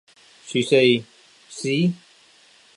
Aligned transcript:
She 0.47 0.63
says, 0.63 1.03
See! 1.47 1.93